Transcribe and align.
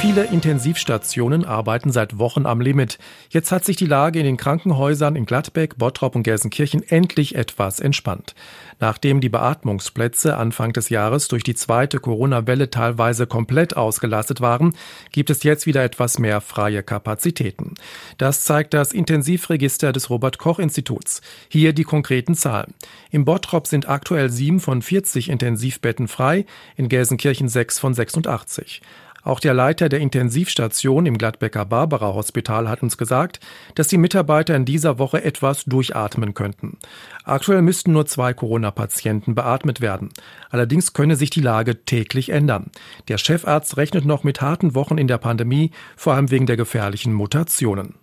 Viele 0.00 0.24
Intensivstationen 0.24 1.44
arbeiten 1.44 1.90
seit 1.90 2.18
Wochen 2.18 2.44
am 2.44 2.60
Limit. 2.60 2.98
Jetzt 3.30 3.50
hat 3.50 3.64
sich 3.64 3.76
die 3.76 3.86
Lage 3.86 4.18
in 4.18 4.26
den 4.26 4.36
Krankenhäusern 4.36 5.16
in 5.16 5.24
Gladbeck, 5.24 5.78
Bottrop 5.78 6.14
und 6.14 6.24
Gelsenkirchen 6.24 6.82
endlich 6.82 7.36
etwas 7.36 7.80
entspannt. 7.80 8.34
Nachdem 8.80 9.20
die 9.20 9.30
Beatmungsplätze 9.30 10.36
Anfang 10.36 10.72
des 10.72 10.90
Jahres 10.90 11.28
durch 11.28 11.42
die 11.42 11.54
zweite 11.54 12.00
Corona-Welle 12.00 12.68
teilweise 12.68 13.26
komplett 13.26 13.76
ausgelastet 13.76 14.40
waren, 14.40 14.74
gibt 15.10 15.30
es 15.30 15.42
jetzt 15.42 15.64
wieder 15.64 15.82
etwas 15.82 16.18
mehr 16.18 16.40
freie 16.42 16.82
Kapazitäten. 16.82 17.74
Das 18.18 18.42
zeigt 18.42 18.74
das 18.74 18.92
Intensivregister 18.92 19.92
des 19.92 20.10
Robert 20.10 20.38
Koch 20.38 20.58
Instituts. 20.58 21.22
Hier 21.48 21.72
die 21.72 21.84
konkreten 21.84 22.34
Zahlen. 22.34 22.74
Im 23.10 23.24
Bottrop 23.24 23.66
sind 23.66 23.88
aktuell 23.88 24.28
sieben 24.28 24.60
von 24.60 24.82
40 24.82 25.30
Intensivbetten 25.30 26.08
frei, 26.08 26.44
in 26.76 26.88
Gelsenkirchen 26.88 27.48
sechs 27.48 27.78
von 27.78 27.94
86. 27.94 28.82
Auch 29.24 29.40
der 29.40 29.54
Leiter 29.54 29.88
der 29.88 30.00
Intensivstation 30.00 31.06
im 31.06 31.16
Gladbecker 31.16 31.64
Barbara 31.64 32.12
Hospital 32.12 32.68
hat 32.68 32.82
uns 32.82 32.98
gesagt, 32.98 33.40
dass 33.74 33.88
die 33.88 33.96
Mitarbeiter 33.96 34.54
in 34.54 34.66
dieser 34.66 34.98
Woche 34.98 35.24
etwas 35.24 35.64
durchatmen 35.64 36.34
könnten. 36.34 36.76
Aktuell 37.24 37.62
müssten 37.62 37.92
nur 37.92 38.04
zwei 38.04 38.34
Corona-Patienten 38.34 39.34
beatmet 39.34 39.80
werden. 39.80 40.10
Allerdings 40.50 40.92
könne 40.92 41.16
sich 41.16 41.30
die 41.30 41.40
Lage 41.40 41.84
täglich 41.86 42.28
ändern. 42.28 42.70
Der 43.08 43.16
Chefarzt 43.16 43.78
rechnet 43.78 44.04
noch 44.04 44.24
mit 44.24 44.42
harten 44.42 44.74
Wochen 44.74 44.98
in 44.98 45.08
der 45.08 45.18
Pandemie, 45.18 45.70
vor 45.96 46.12
allem 46.12 46.30
wegen 46.30 46.46
der 46.46 46.58
gefährlichen 46.58 47.14
Mutationen. 47.14 47.94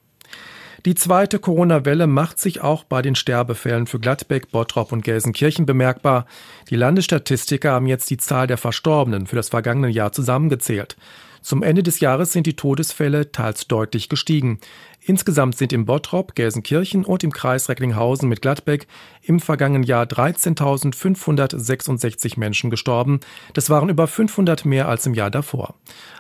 Die 0.86 0.96
zweite 0.96 1.38
Corona-Welle 1.38 2.08
macht 2.08 2.40
sich 2.40 2.62
auch 2.62 2.84
bei 2.84 3.04
den 3.04 3.14
Sterbefällen 3.14 3.86
für 3.86 4.00
Gladbeck, 4.00 4.50
Bottrop 4.50 4.92
und 4.92 5.04
Gelsenkirchen 5.04 5.68
bemerkbar. 5.68 6.26
Die 6.72 6.76
Landesstatistiker 6.76 7.74
haben 7.74 7.86
jetzt 7.86 8.10
die 8.10 8.18
Zahl 8.18 8.48
der 8.48 8.58
Verstorbenen 8.58 9.28
für 9.28 9.36
das 9.36 9.50
vergangene 9.50 9.90
Jahr 9.90 10.12
zusammengezählt. 10.12 10.98
Zum 11.42 11.64
Ende 11.64 11.82
des 11.82 12.00
Jahres 12.00 12.32
sind 12.32 12.46
die 12.46 12.56
Todesfälle 12.56 13.32
teils 13.32 13.68
deutlich 13.68 14.10
gestiegen. 14.10 14.60
Insgesamt 15.04 15.58
sind 15.58 15.74
im 15.74 15.86
Bottrop, 15.86 16.36
Gelsenkirchen 16.36 17.04
und 17.04 17.24
im 17.24 17.32
Kreis 17.32 17.68
Recklinghausen 17.68 18.30
mit 18.30 18.44
Gladbeck 18.44 18.86
im 19.24 19.40
vergangenen 19.40 19.82
Jahr 19.82 20.06
13.566 20.06 22.40
Menschen 22.40 22.70
gestorben. 22.70 23.20
Das 23.54 23.72
waren 23.72 23.90
über 23.90 24.06
500 24.08 24.66
mehr 24.66 24.88
als 24.88 25.08
im 25.08 25.16
Jahr 25.16 25.32
davor. 25.32 25.74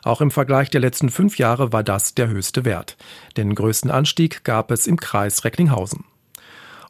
Auch 0.03 0.22
im 0.22 0.31
Vergleich 0.31 0.72
der 0.72 0.81
letzten 0.81 1.09
fünf 1.09 1.38
Jahre 1.38 1.72
war 1.72 1.83
das 1.83 2.16
der 2.16 2.28
höchste 2.28 2.66
Wert. 2.66 2.97
Den 3.38 3.53
größten 3.53 3.91
Anstieg 3.91 4.44
gab 4.44 4.72
es 4.72 4.88
im 4.88 4.97
Kreis 4.97 5.45
Recklinghausen. 5.45 6.06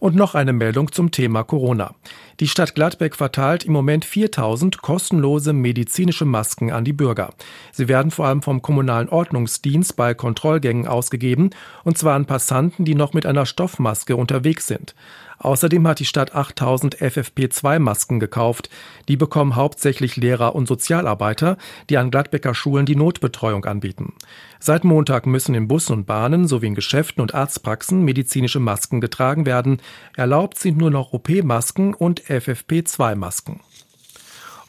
Und 0.01 0.15
noch 0.15 0.33
eine 0.33 0.51
Meldung 0.51 0.91
zum 0.91 1.11
Thema 1.11 1.43
Corona. 1.43 1.93
Die 2.39 2.47
Stadt 2.47 2.73
Gladbeck 2.73 3.15
verteilt 3.15 3.65
im 3.65 3.73
Moment 3.73 4.03
4000 4.03 4.81
kostenlose 4.81 5.53
medizinische 5.53 6.25
Masken 6.25 6.71
an 6.71 6.83
die 6.83 6.91
Bürger. 6.91 7.35
Sie 7.71 7.87
werden 7.87 8.09
vor 8.09 8.25
allem 8.25 8.41
vom 8.41 8.63
kommunalen 8.63 9.09
Ordnungsdienst 9.09 9.95
bei 9.95 10.15
Kontrollgängen 10.15 10.87
ausgegeben, 10.87 11.51
und 11.83 11.99
zwar 11.99 12.15
an 12.15 12.25
Passanten, 12.25 12.83
die 12.83 12.95
noch 12.95 13.13
mit 13.13 13.27
einer 13.27 13.45
Stoffmaske 13.45 14.15
unterwegs 14.15 14.65
sind. 14.65 14.95
Außerdem 15.41 15.87
hat 15.87 15.99
die 15.99 16.05
Stadt 16.05 16.35
8000 16.35 16.97
FFP2-Masken 16.97 18.19
gekauft. 18.19 18.69
Die 19.07 19.17
bekommen 19.17 19.55
hauptsächlich 19.55 20.15
Lehrer 20.15 20.53
und 20.53 20.67
Sozialarbeiter, 20.67 21.57
die 21.89 21.97
an 21.97 22.11
Gladbecker 22.11 22.53
Schulen 22.53 22.85
die 22.85 22.95
Notbetreuung 22.95 23.65
anbieten. 23.65 24.13
Seit 24.59 24.83
Montag 24.83 25.25
müssen 25.25 25.55
in 25.55 25.67
Bussen 25.67 25.93
und 25.93 26.05
Bahnen 26.05 26.47
sowie 26.47 26.67
in 26.67 26.75
Geschäften 26.75 27.21
und 27.21 27.33
Arztpraxen 27.33 28.03
medizinische 28.03 28.59
Masken 28.59 29.01
getragen 29.01 29.47
werden. 29.47 29.81
Erlaubt 30.15 30.59
sind 30.59 30.77
nur 30.77 30.91
noch 30.91 31.11
OP-Masken 31.11 31.95
und 31.95 32.21
FFP2-Masken. 32.21 33.61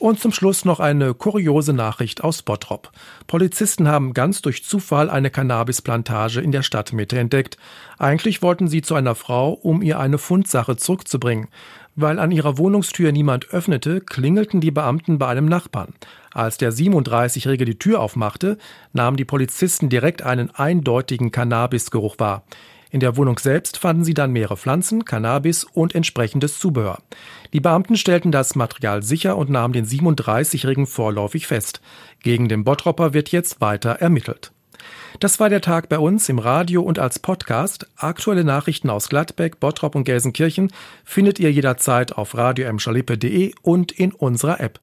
Und 0.03 0.19
zum 0.19 0.33
Schluss 0.33 0.65
noch 0.65 0.81
eine 0.81 1.15
kuriose 1.15 1.73
Nachricht 1.73 2.25
aus 2.25 2.43
Bottrop. 2.43 2.91
Polizisten 3.29 3.87
haben 3.87 4.15
ganz 4.15 4.43
durch 4.43 4.65
Zufall 4.65 5.09
eine 5.09 5.31
Cannabisplantage 5.31 6.41
in 6.41 6.51
der 6.51 6.65
Stadtmitte 6.65 7.21
entdeckt. 7.21 7.57
Eigentlich 8.01 8.43
wollten 8.43 8.67
sie 8.67 8.83
zu 8.83 8.97
einer 8.97 9.15
Frau, 9.15 9.53
um 9.53 9.81
ihr 9.81 10.01
eine 10.01 10.19
Fundsache 10.19 10.77
zurückzubringen. 10.77 11.47
Weil 11.95 12.19
an 12.19 12.33
ihrer 12.33 12.59
Wohnungstür 12.59 13.13
niemand 13.13 13.51
öffnete, 13.51 14.01
klingelten 14.01 14.61
die 14.61 14.73
Beamten 14.73 15.19
bei 15.19 15.29
einem 15.29 15.47
Nachbarn. 15.47 15.95
Als 16.33 16.59
der 16.59 16.73
37-Jährige 16.73 17.65
die 17.65 17.79
Tür 17.79 18.01
aufmachte, 18.01 18.59
nahmen 18.93 19.17
die 19.17 19.25
Polizisten 19.25 19.89
direkt 19.89 20.23
einen 20.23 20.51
eindeutigen 20.51 21.31
Cannabisgeruch 21.31 22.19
wahr. 22.19 22.43
In 22.93 23.01
der 23.01 23.17
Wohnung 23.17 23.39
selbst 23.39 23.79
fanden 23.79 24.05
sie 24.05 24.13
dann 24.13 24.33
mehrere 24.33 24.59
Pflanzen, 24.59 25.07
Cannabis 25.07 25.65
und 25.65 25.95
entsprechendes 25.95 26.59
Zubehör. 26.59 26.99
Die 27.55 27.61
Beamten 27.61 27.97
stellten 27.97 28.33
das 28.33 28.55
Material 28.55 29.03
sicher 29.03 29.39
und 29.39 29.49
nahmen 29.49 29.73
den 29.73 29.87
37-Jährigen 29.87 30.87
vorläufig 30.87 31.47
fest. 31.47 31.81
Gegen 32.23 32.51
den 32.51 32.65
Bottropper 32.65 33.15
wird 33.15 33.33
jetzt 33.33 33.63
weiter 33.63 33.93
ermittelt. 33.93 34.53
Das 35.21 35.41
war 35.41 35.49
der 35.49 35.63
Tag 35.63 35.89
bei 35.89 35.99
uns 35.99 36.29
im 36.29 36.39
Radio 36.39 36.83
und 36.83 36.99
als 36.99 37.19
Podcast. 37.19 37.87
Aktuelle 37.97 38.45
Nachrichten 38.45 38.91
aus 38.91 39.09
Gladbeck, 39.09 39.59
Bottrop 39.59 39.95
und 39.95 40.05
Gelsenkirchen 40.05 40.71
findet 41.03 41.39
ihr 41.39 41.51
jederzeit 41.51 42.13
auf 42.13 42.37
radio 42.37 42.69
und 43.63 43.93
in 43.93 44.13
unserer 44.13 44.61
App. 44.61 44.81